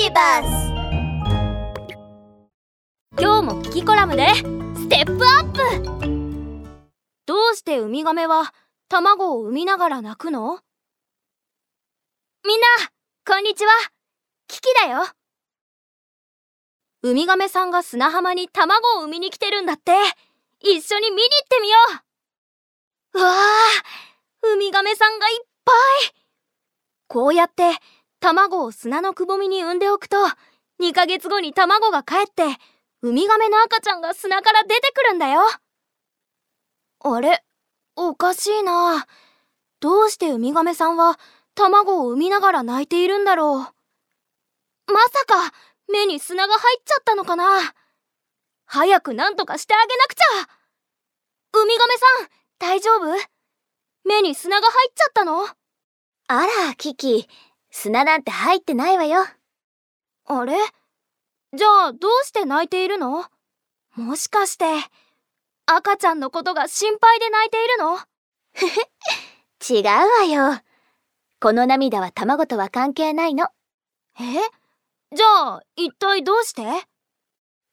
[0.00, 0.46] ビバス
[3.20, 4.28] 今日もキキコラムで
[4.76, 5.58] ステップアップ。
[7.26, 8.54] どうしてウミガメは
[8.88, 10.60] 卵を産みながら泣くの？
[12.46, 12.66] みんな
[13.26, 13.72] こんにちは。
[14.46, 15.04] キキだよ。
[17.02, 19.90] ウミガメさんが砂浜に卵を産みに来てるんだって。
[20.60, 21.76] 一緒に見に行ってみよ
[23.14, 23.18] う。
[23.18, 23.36] うわあ
[24.54, 25.74] ウミガメさんがいっぱい。
[27.08, 27.64] こうやって
[28.20, 30.16] 卵を砂のくぼみに産んでおくと
[30.80, 32.44] 2ヶ月後に卵が帰って
[33.02, 35.40] ウミガメの赤ちゃんが砂から出てくるんだよ。
[37.00, 37.44] あれ
[37.94, 39.06] おかしいな。
[39.80, 41.18] どうしてウミガメさんは
[41.54, 43.56] 卵を産みながら泣いているんだろ
[44.88, 44.92] う。
[44.92, 45.52] まさか
[45.92, 47.74] 目に砂が入っちゃったのかな。
[48.66, 50.24] 早く何とかしてあげなくちゃ。
[51.60, 52.28] ウミガメさん
[52.58, 53.16] 大丈夫？
[54.04, 55.46] 目に砂が入っちゃったの？
[55.46, 57.28] あらキキ。
[57.80, 59.24] 砂なんて入ってないわよ。
[60.26, 60.52] あれ？
[61.56, 63.24] じゃあどうして泣いているの？
[63.94, 64.64] もしかして
[65.64, 67.98] 赤ちゃんのことが心配で泣いているの？
[69.78, 70.60] 違うわよ。
[71.40, 73.46] この涙は卵とは関係ないの。
[74.18, 74.24] え？
[75.14, 76.64] じゃあ一体どうして？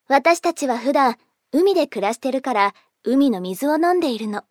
[0.07, 1.15] 私たちは普段
[1.51, 4.43] 海で暮らしてるから海の水を飲んでいるの。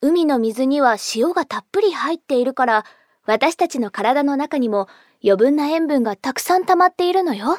[0.00, 2.84] 海の水には塩がたっぷり入っているから
[3.24, 4.88] 私たちの体の中にも
[5.22, 7.58] 余分な塩分がたくさん溜まっているのよ。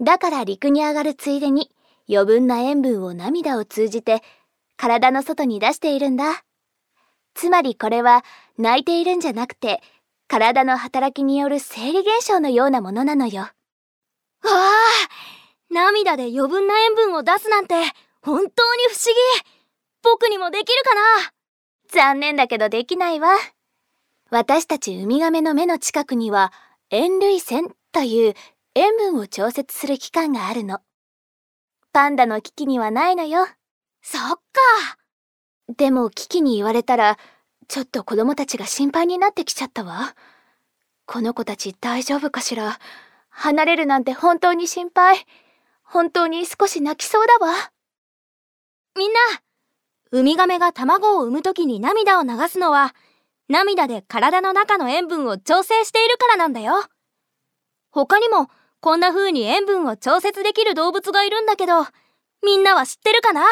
[0.00, 1.70] だから陸に上がるついでに
[2.08, 4.22] 余分な塩分を涙を通じて
[4.76, 6.44] 体の外に出しているんだ。
[7.34, 8.24] つまりこれは
[8.58, 9.82] 泣いているんじゃなくて
[10.28, 13.42] 体の働きによる生理現象のようなものなのよ。
[13.42, 13.50] わ
[14.44, 14.70] あ
[15.70, 17.74] 涙で余分な塩分を出すなんて
[18.22, 19.50] 本当に不思議。
[20.02, 21.00] 僕にもできるかな？
[21.88, 23.28] 残念だけどできないわ
[24.34, 26.52] 私たちウミガメの目の近くには
[26.90, 28.34] 塩類腺という
[28.74, 30.80] 塩分を調節する器官があるの。
[31.92, 33.46] パンダのキキにはないのよ。
[34.02, 34.40] そっか。
[35.76, 37.16] でもキキに言われたら
[37.68, 40.16] ちょっと子供たちが心配になってきちゃったわ。
[41.06, 42.80] この子たち大丈夫かしら。
[43.28, 45.24] 離れるなんて本当に心配。
[45.84, 47.54] 本当に少し泣きそうだわ。
[48.96, 49.20] みんな
[50.10, 52.96] ウミガメが卵を産む時に涙を流すのは
[53.48, 56.74] 涙で体の中の塩分を調整しているからなんだよ。
[57.90, 58.48] 他にも
[58.80, 61.86] こんな風に塩分を調節できる動物がいるんだけど
[62.42, 63.42] みんなは知ってるかな？